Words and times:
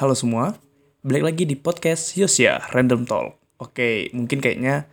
Halo 0.00 0.16
semua, 0.16 0.56
balik 1.04 1.28
lagi 1.28 1.44
di 1.44 1.60
podcast 1.60 2.16
Yosia 2.16 2.56
Random 2.72 3.04
Talk. 3.04 3.36
Oke, 3.60 4.08
mungkin 4.16 4.40
kayaknya 4.40 4.88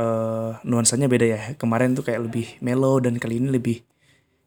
uh, 0.00 0.56
nuansanya 0.64 1.12
beda 1.12 1.26
ya. 1.28 1.40
Kemarin 1.60 1.92
tuh 1.92 2.00
kayak 2.00 2.24
lebih 2.24 2.56
mellow 2.64 2.96
dan 2.96 3.20
kali 3.20 3.36
ini 3.36 3.52
lebih 3.52 3.84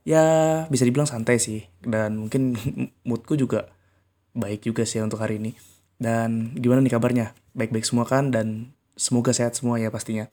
ya 0.01 0.65
bisa 0.65 0.81
dibilang 0.81 1.05
santai 1.05 1.37
sih. 1.37 1.61
Dan 1.77 2.25
mungkin 2.25 2.57
moodku 3.07 3.37
juga 3.37 3.69
baik 4.33 4.65
juga 4.65 4.81
sih 4.81 4.97
untuk 4.97 5.21
hari 5.21 5.37
ini. 5.37 5.53
Dan 6.01 6.57
gimana 6.57 6.81
nih 6.81 6.97
kabarnya? 6.97 7.37
Baik-baik 7.53 7.85
semua 7.85 8.09
kan 8.09 8.33
dan 8.33 8.73
semoga 8.97 9.29
sehat 9.29 9.53
semua 9.53 9.77
ya 9.77 9.93
pastinya. 9.93 10.25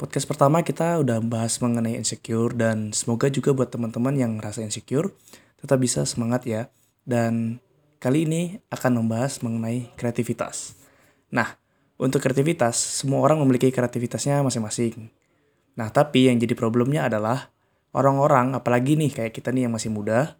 Podcast 0.00 0.24
pertama 0.24 0.64
kita 0.64 0.96
udah 1.04 1.20
bahas 1.20 1.60
mengenai 1.60 2.00
insecure 2.00 2.56
dan 2.56 2.96
semoga 2.96 3.28
juga 3.28 3.52
buat 3.52 3.68
teman-teman 3.68 4.16
yang 4.16 4.40
rasa 4.40 4.64
insecure 4.64 5.12
tetap 5.60 5.76
bisa 5.76 6.08
semangat 6.08 6.48
ya. 6.48 6.72
Dan 7.04 7.60
kali 8.02 8.26
ini 8.26 8.58
akan 8.66 8.98
membahas 8.98 9.38
mengenai 9.46 9.94
kreativitas. 9.94 10.74
Nah, 11.30 11.54
untuk 12.02 12.18
kreativitas, 12.18 12.74
semua 12.74 13.22
orang 13.22 13.38
memiliki 13.38 13.70
kreativitasnya 13.70 14.42
masing-masing. 14.42 15.06
Nah, 15.78 15.86
tapi 15.94 16.26
yang 16.26 16.42
jadi 16.42 16.58
problemnya 16.58 17.06
adalah 17.06 17.54
orang-orang, 17.94 18.58
apalagi 18.58 18.98
nih 18.98 19.14
kayak 19.14 19.32
kita 19.38 19.54
nih 19.54 19.70
yang 19.70 19.72
masih 19.78 19.94
muda, 19.94 20.34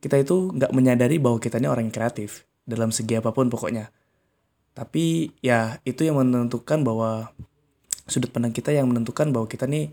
kita 0.00 0.16
itu 0.16 0.48
nggak 0.56 0.72
menyadari 0.72 1.20
bahwa 1.20 1.36
kita 1.36 1.60
ini 1.60 1.68
orang 1.68 1.92
yang 1.92 1.94
kreatif 1.94 2.48
dalam 2.64 2.88
segi 2.88 3.20
apa 3.20 3.36
pun 3.36 3.52
pokoknya. 3.52 3.92
Tapi 4.72 5.28
ya 5.44 5.76
itu 5.84 6.08
yang 6.08 6.16
menentukan 6.16 6.80
bahwa 6.82 7.36
sudut 8.08 8.32
pandang 8.32 8.56
kita 8.56 8.72
yang 8.72 8.88
menentukan 8.88 9.28
bahwa 9.28 9.44
kita 9.44 9.68
nih 9.68 9.92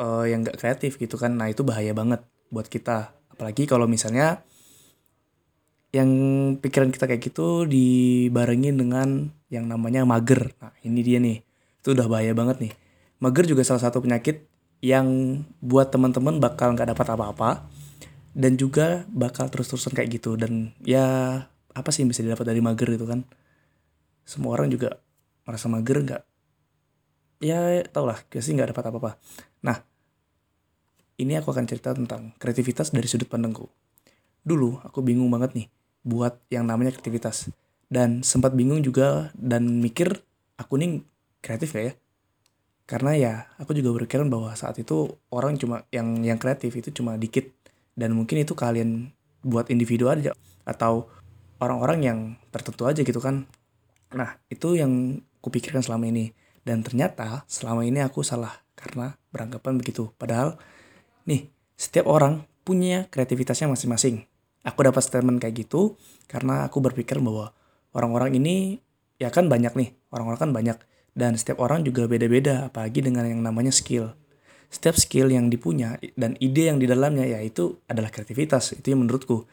uh, 0.00 0.24
yang 0.24 0.40
nggak 0.40 0.56
kreatif 0.56 0.96
gitu 0.96 1.20
kan. 1.20 1.36
Nah 1.36 1.52
itu 1.52 1.62
bahaya 1.62 1.92
banget 1.92 2.24
buat 2.48 2.66
kita. 2.66 3.12
Apalagi 3.30 3.68
kalau 3.68 3.84
misalnya 3.84 4.42
yang 5.94 6.10
pikiran 6.58 6.90
kita 6.90 7.06
kayak 7.06 7.22
gitu 7.22 7.70
dibarengin 7.70 8.74
dengan 8.74 9.30
yang 9.46 9.70
namanya 9.70 10.02
mager. 10.02 10.50
Nah, 10.58 10.74
ini 10.82 11.06
dia 11.06 11.22
nih. 11.22 11.38
Itu 11.78 11.94
udah 11.94 12.10
bahaya 12.10 12.34
banget 12.34 12.66
nih. 12.66 12.72
Mager 13.22 13.46
juga 13.46 13.62
salah 13.62 13.78
satu 13.78 14.02
penyakit 14.02 14.42
yang 14.82 15.06
buat 15.62 15.94
teman-teman 15.94 16.42
bakal 16.42 16.74
nggak 16.74 16.98
dapat 16.98 17.06
apa-apa 17.14 17.70
dan 18.34 18.58
juga 18.58 19.06
bakal 19.14 19.46
terus-terusan 19.46 19.94
kayak 19.94 20.18
gitu. 20.18 20.34
Dan 20.34 20.74
ya 20.82 21.06
apa 21.70 21.88
sih 21.94 22.02
yang 22.02 22.10
bisa 22.10 22.26
didapat 22.26 22.42
dari 22.42 22.58
mager 22.58 22.90
itu 22.90 23.06
kan? 23.06 23.22
Semua 24.26 24.58
orang 24.58 24.74
juga 24.74 24.98
merasa 25.46 25.70
mager 25.70 26.02
nggak? 26.02 26.22
Ya 27.38 27.86
tau 27.86 28.10
lah. 28.10 28.18
Pasti 28.26 28.50
nggak 28.50 28.74
dapat 28.74 28.90
apa-apa. 28.90 29.14
Nah 29.62 29.78
ini 31.22 31.38
aku 31.38 31.54
akan 31.54 31.70
cerita 31.70 31.94
tentang 31.94 32.34
kreativitas 32.42 32.90
dari 32.90 33.06
sudut 33.06 33.30
pandangku. 33.30 33.70
Dulu 34.42 34.82
aku 34.82 34.98
bingung 34.98 35.30
banget 35.30 35.54
nih 35.54 35.68
buat 36.04 36.38
yang 36.52 36.68
namanya 36.68 36.92
kreativitas. 36.94 37.50
Dan 37.88 38.20
sempat 38.20 38.52
bingung 38.52 38.84
juga 38.84 39.32
dan 39.34 39.80
mikir 39.80 40.20
aku 40.60 40.76
nih 40.78 41.02
kreatif 41.40 41.74
gak 41.74 41.84
ya? 41.84 41.92
Karena 42.84 43.12
ya 43.16 43.32
aku 43.56 43.72
juga 43.72 43.96
berpikiran 43.96 44.28
bahwa 44.28 44.52
saat 44.52 44.76
itu 44.76 45.16
orang 45.32 45.56
cuma 45.56 45.88
yang 45.88 46.20
yang 46.20 46.36
kreatif 46.36 46.76
itu 46.76 46.92
cuma 46.92 47.16
dikit. 47.16 47.48
Dan 47.96 48.12
mungkin 48.12 48.44
itu 48.44 48.52
kalian 48.52 49.08
buat 49.40 49.72
individu 49.72 50.12
aja 50.12 50.36
atau 50.68 51.08
orang-orang 51.60 51.98
yang 52.04 52.18
tertentu 52.52 52.84
aja 52.84 53.00
gitu 53.00 53.20
kan. 53.24 53.48
Nah 54.12 54.36
itu 54.52 54.76
yang 54.76 55.24
kupikirkan 55.40 55.80
selama 55.80 56.12
ini. 56.12 56.36
Dan 56.64 56.80
ternyata 56.80 57.44
selama 57.48 57.84
ini 57.84 58.00
aku 58.04 58.24
salah 58.24 58.52
karena 58.76 59.16
beranggapan 59.32 59.80
begitu. 59.80 60.12
Padahal 60.16 60.60
nih 61.24 61.48
setiap 61.76 62.08
orang 62.08 62.44
punya 62.64 63.08
kreativitasnya 63.12 63.68
masing-masing 63.68 64.24
aku 64.64 64.80
dapat 64.88 65.04
statement 65.04 65.38
kayak 65.38 65.68
gitu 65.68 65.94
karena 66.26 66.66
aku 66.66 66.80
berpikir 66.80 67.20
bahwa 67.20 67.52
orang-orang 67.92 68.40
ini 68.40 68.80
ya 69.20 69.30
kan 69.30 69.46
banyak 69.46 69.76
nih 69.76 69.90
orang-orang 70.10 70.40
kan 70.40 70.52
banyak. 70.52 70.78
Dan 71.14 71.38
setiap 71.38 71.62
orang 71.62 71.86
juga 71.86 72.10
beda-beda 72.10 72.66
apalagi 72.66 72.98
dengan 72.98 73.22
yang 73.22 73.38
namanya 73.38 73.70
skill. 73.70 74.18
Setiap 74.66 74.98
skill 74.98 75.30
yang 75.30 75.46
dipunya 75.46 75.94
dan 76.18 76.34
ide 76.42 76.66
yang 76.66 76.82
di 76.82 76.90
dalamnya 76.90 77.22
ya 77.22 77.38
itu 77.38 77.78
adalah 77.86 78.10
kreativitas 78.10 78.74
itu 78.74 78.90
yang 78.90 79.06
menurutku. 79.06 79.46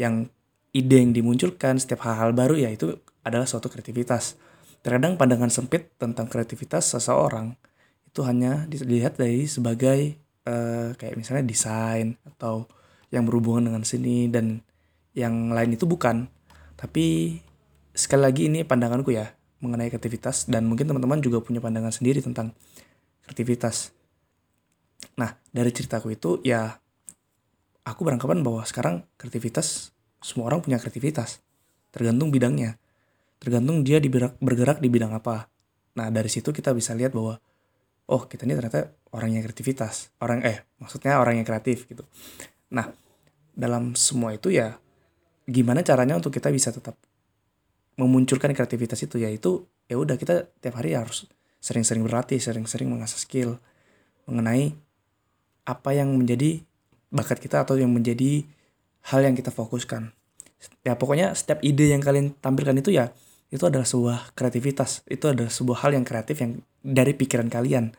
Yang 0.00 0.32
ide 0.72 0.96
yang 1.04 1.12
dimunculkan 1.12 1.76
setiap 1.76 2.08
hal-hal 2.08 2.32
baru 2.32 2.56
ya 2.56 2.72
itu 2.72 2.96
adalah 3.20 3.44
suatu 3.44 3.68
kreativitas. 3.68 4.40
Terkadang 4.80 5.20
pandangan 5.20 5.52
sempit 5.52 5.92
tentang 6.00 6.32
kreativitas 6.32 6.96
seseorang 6.96 7.52
itu 8.08 8.24
hanya 8.24 8.64
dilihat 8.64 9.20
dari 9.20 9.44
sebagai 9.44 10.16
uh, 10.48 10.96
kayak 10.96 11.20
misalnya 11.20 11.44
desain 11.44 12.16
atau 12.24 12.64
yang 13.10 13.24
berhubungan 13.26 13.70
dengan 13.70 13.82
sini 13.86 14.26
dan 14.30 14.62
yang 15.16 15.54
lain 15.54 15.74
itu 15.74 15.88
bukan. 15.88 16.28
Tapi 16.76 17.38
sekali 17.96 18.22
lagi 18.22 18.42
ini 18.52 18.62
pandanganku 18.62 19.14
ya 19.14 19.32
mengenai 19.64 19.88
kreativitas 19.88 20.46
dan 20.46 20.68
mungkin 20.68 20.84
teman-teman 20.86 21.24
juga 21.24 21.40
punya 21.40 21.64
pandangan 21.64 21.90
sendiri 21.90 22.20
tentang 22.20 22.52
kreativitas. 23.24 23.96
Nah, 25.16 25.32
dari 25.48 25.72
ceritaku 25.72 26.12
itu 26.12 26.44
ya 26.44 26.76
aku 27.86 28.00
beranggapan 28.04 28.44
bahwa 28.44 28.62
sekarang 28.68 29.08
kreativitas 29.16 29.96
semua 30.20 30.52
orang 30.52 30.60
punya 30.60 30.76
kreativitas. 30.76 31.40
Tergantung 31.94 32.28
bidangnya. 32.28 32.76
Tergantung 33.40 33.84
dia 33.86 34.02
bergerak 34.40 34.84
di 34.84 34.88
bidang 34.92 35.16
apa. 35.16 35.48
Nah, 35.96 36.12
dari 36.12 36.28
situ 36.28 36.52
kita 36.52 36.76
bisa 36.76 36.92
lihat 36.92 37.16
bahwa 37.16 37.40
oh, 38.12 38.22
kita 38.28 38.44
ini 38.44 38.52
ternyata 38.52 38.92
orang 39.16 39.32
yang 39.32 39.42
kreativitas. 39.46 40.12
Orang 40.20 40.44
eh 40.44 40.68
maksudnya 40.76 41.16
orang 41.16 41.40
yang 41.40 41.46
kreatif 41.48 41.88
gitu. 41.88 42.04
Nah, 42.72 42.90
dalam 43.54 43.94
semua 43.94 44.34
itu 44.34 44.50
ya 44.52 44.76
gimana 45.46 45.80
caranya 45.86 46.18
untuk 46.18 46.34
kita 46.34 46.50
bisa 46.50 46.74
tetap 46.74 46.98
memunculkan 47.96 48.52
kreativitas 48.52 49.00
itu 49.00 49.16
yaitu 49.16 49.64
ya 49.88 49.96
udah 49.96 50.18
kita 50.18 50.50
tiap 50.60 50.76
hari 50.76 50.98
harus 50.98 51.24
sering-sering 51.62 52.04
berlatih, 52.04 52.36
sering-sering 52.42 52.90
mengasah 52.90 53.18
skill 53.18 53.56
mengenai 54.26 54.74
apa 55.66 55.90
yang 55.94 56.14
menjadi 56.14 56.62
bakat 57.10 57.38
kita 57.40 57.62
atau 57.62 57.78
yang 57.78 57.90
menjadi 57.90 58.44
hal 59.10 59.22
yang 59.22 59.34
kita 59.38 59.54
fokuskan. 59.54 60.10
Ya 60.82 60.98
pokoknya 60.98 61.34
setiap 61.34 61.62
ide 61.62 61.94
yang 61.94 62.02
kalian 62.02 62.34
tampilkan 62.38 62.76
itu 62.78 62.94
ya 62.94 63.14
itu 63.46 63.62
adalah 63.62 63.86
sebuah 63.86 64.34
kreativitas, 64.34 65.06
itu 65.06 65.30
adalah 65.30 65.50
sebuah 65.50 65.86
hal 65.86 65.94
yang 65.94 66.02
kreatif 66.02 66.42
yang 66.42 66.58
dari 66.82 67.14
pikiran 67.14 67.46
kalian. 67.46 67.94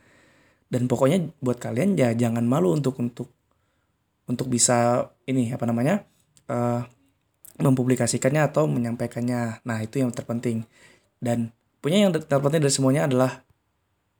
Dan 0.67 0.91
pokoknya 0.91 1.31
buat 1.39 1.63
kalian 1.63 1.95
ya 1.95 2.11
jangan 2.11 2.44
malu 2.44 2.75
untuk 2.75 2.99
untuk 2.99 3.31
untuk 4.27 4.51
bisa 4.51 5.09
ini 5.23 5.49
apa 5.55 5.63
namanya 5.63 6.03
uh, 6.51 6.83
mempublikasikannya 7.57 8.43
atau 8.53 8.69
menyampaikannya. 8.69 9.63
Nah 9.65 9.77
itu 9.81 10.03
yang 10.03 10.13
terpenting 10.13 10.67
dan 11.23 11.55
punya 11.81 12.05
yang 12.05 12.13
terpenting 12.13 12.61
dari 12.61 12.73
semuanya 12.73 13.07
adalah 13.09 13.41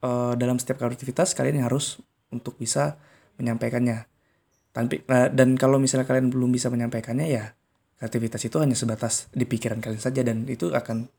uh, 0.02 0.34
dalam 0.34 0.58
setiap 0.58 0.82
aktivitas 0.88 1.36
kalian 1.38 1.62
harus 1.68 2.02
untuk 2.34 2.58
bisa 2.58 2.98
menyampaikannya. 3.38 4.10
Tanpa, 4.74 4.96
uh, 5.06 5.30
dan 5.30 5.60
kalau 5.60 5.78
misalnya 5.78 6.08
kalian 6.08 6.34
belum 6.34 6.50
bisa 6.50 6.72
menyampaikannya 6.72 7.28
ya 7.28 7.54
aktivitas 7.98 8.46
itu 8.46 8.62
hanya 8.62 8.78
sebatas 8.78 9.26
di 9.34 9.44
pikiran 9.50 9.82
kalian 9.82 10.02
saja 10.02 10.22
dan 10.22 10.46
itu 10.46 10.70
akan 10.70 11.10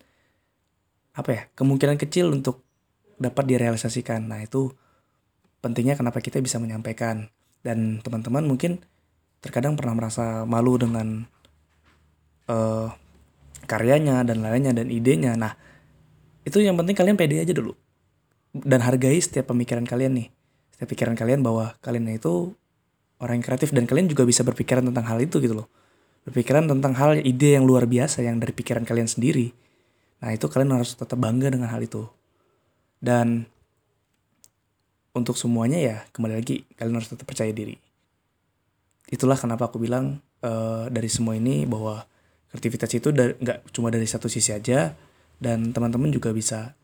apa 1.19 1.31
ya 1.35 1.43
kemungkinan 1.59 1.99
kecil 1.99 2.31
untuk 2.31 2.63
dapat 3.19 3.45
direalisasikan. 3.51 4.31
Nah 4.31 4.47
itu 4.47 4.71
pentingnya 5.59 5.99
kenapa 5.99 6.23
kita 6.23 6.39
bisa 6.39 6.63
menyampaikan 6.63 7.27
dan 7.63 8.01
teman-teman 8.03 8.45
mungkin 8.47 8.83
terkadang 9.39 9.79
pernah 9.79 9.95
merasa 9.95 10.43
malu 10.47 10.79
dengan 10.79 11.27
uh, 12.51 12.91
karyanya 13.69 14.25
dan 14.27 14.43
lainnya 14.43 14.73
dan 14.75 14.89
idenya. 14.91 15.37
Nah 15.39 15.55
itu 16.43 16.59
yang 16.65 16.75
penting 16.81 16.97
kalian 16.97 17.17
pede 17.19 17.45
aja 17.45 17.55
dulu. 17.55 17.77
Dan 18.51 18.81
hargai 18.83 19.21
setiap 19.21 19.53
pemikiran 19.53 19.85
kalian 19.85 20.17
nih. 20.19 20.29
Setiap 20.75 20.89
pikiran 20.91 21.15
kalian 21.15 21.45
bahwa 21.45 21.77
kalian 21.85 22.09
itu 22.11 22.57
orang 23.21 23.43
yang 23.43 23.47
kreatif 23.47 23.71
dan 23.75 23.85
kalian 23.85 24.09
juga 24.09 24.25
bisa 24.25 24.43
berpikiran 24.43 24.89
tentang 24.89 25.05
hal 25.07 25.19
itu 25.21 25.39
gitu 25.39 25.55
loh. 25.55 25.69
Berpikiran 26.25 26.67
tentang 26.67 26.97
hal 26.97 27.21
ide 27.21 27.55
yang 27.55 27.69
luar 27.69 27.85
biasa 27.85 28.25
yang 28.25 28.41
dari 28.41 28.57
pikiran 28.57 28.83
kalian 28.89 29.07
sendiri. 29.07 29.53
Nah 30.25 30.35
itu 30.35 30.51
kalian 30.51 30.75
harus 30.75 30.97
tetap 30.99 31.19
bangga 31.21 31.53
dengan 31.53 31.71
hal 31.71 31.85
itu. 31.85 32.09
Dan 32.99 33.47
untuk 35.19 35.35
semuanya 35.35 35.79
ya 35.83 35.97
kembali 36.15 36.35
lagi 36.39 36.63
kalian 36.79 37.03
harus 37.03 37.11
tetap 37.11 37.27
percaya 37.27 37.51
diri. 37.51 37.75
Itulah 39.09 39.35
kenapa 39.35 39.67
aku 39.67 39.83
bilang 39.83 40.23
uh, 40.45 40.87
dari 40.89 41.11
semua 41.11 41.35
ini 41.35 41.67
bahwa 41.67 42.05
kreativitas 42.49 42.93
itu 42.95 43.11
nggak 43.13 43.75
cuma 43.75 43.91
dari 43.91 44.07
satu 44.07 44.31
sisi 44.31 44.55
aja 44.55 44.95
dan 45.39 45.75
teman-teman 45.75 46.09
juga 46.09 46.33
bisa 46.33 46.79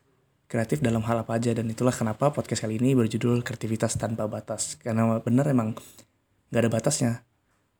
kreatif 0.45 0.79
dalam 0.79 1.01
hal 1.03 1.25
apa 1.25 1.41
aja 1.41 1.51
dan 1.57 1.65
itulah 1.65 1.91
kenapa 1.91 2.29
podcast 2.29 2.63
kali 2.63 2.77
ini 2.77 2.93
berjudul 2.93 3.41
kreativitas 3.41 3.97
tanpa 3.97 4.29
batas. 4.29 4.77
Karena 4.77 5.17
benar 5.21 5.49
emang 5.49 5.73
nggak 6.49 6.61
ada 6.61 6.71
batasnya. 6.71 7.11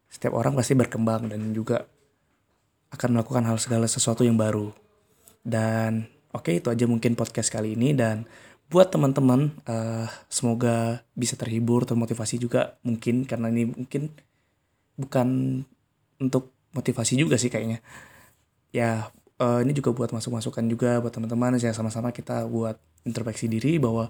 Setiap 0.10 0.34
orang 0.34 0.58
pasti 0.58 0.74
berkembang 0.74 1.30
dan 1.30 1.54
juga 1.54 1.86
akan 2.94 3.20
melakukan 3.20 3.44
hal 3.46 3.58
segala 3.62 3.86
sesuatu 3.86 4.26
yang 4.26 4.38
baru. 4.38 4.72
Dan 5.46 6.10
oke 6.34 6.50
okay, 6.50 6.64
itu 6.64 6.74
aja 6.74 6.86
mungkin 6.90 7.14
podcast 7.14 7.54
kali 7.54 7.78
ini 7.78 7.94
dan 7.94 8.26
buat 8.66 8.90
teman-teman 8.90 9.54
uh, 9.70 10.10
semoga 10.26 11.06
bisa 11.14 11.38
terhibur 11.38 11.86
termotivasi 11.86 12.42
juga 12.42 12.82
mungkin 12.82 13.24
karena 13.30 13.54
ini 13.54 13.70
mungkin 13.70 14.10
bukan 14.98 15.62
untuk 16.18 16.56
motivasi 16.74 17.20
juga 17.20 17.38
sih 17.38 17.54
kayaknya 17.54 17.80
ya 18.74 19.08
uh, 19.40 19.60
ini 19.62 19.72
juga 19.72 19.94
buat 19.94 20.12
masuk 20.12 20.36
masukan 20.36 20.66
juga 20.66 20.98
buat 21.00 21.14
teman-teman 21.14 21.62
yang 21.62 21.78
sama-sama 21.78 22.10
kita 22.10 22.50
buat 22.50 22.76
introspeksi 23.06 23.46
diri 23.46 23.78
bahwa 23.78 24.10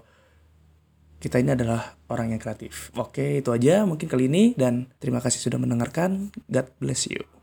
kita 1.16 1.40
ini 1.40 1.56
adalah 1.56 1.96
orang 2.12 2.36
yang 2.36 2.40
kreatif. 2.40 2.92
Oke, 2.92 3.40
itu 3.40 3.48
aja 3.48 3.88
mungkin 3.88 4.04
kali 4.04 4.28
ini 4.28 4.52
dan 4.52 4.92
terima 5.00 5.24
kasih 5.24 5.40
sudah 5.40 5.56
mendengarkan. 5.56 6.28
God 6.48 6.68
bless 6.76 7.08
you. 7.08 7.35